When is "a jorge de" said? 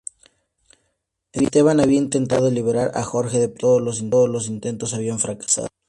2.95-3.49